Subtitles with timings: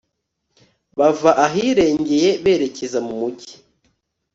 [0.97, 3.51] bava ahirengeye berekeza mu mugi